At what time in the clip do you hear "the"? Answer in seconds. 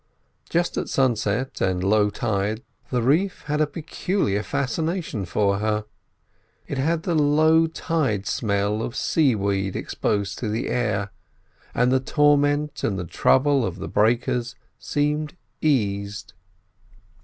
2.89-3.03, 7.03-7.13, 10.49-10.69, 11.91-11.99, 13.77-13.87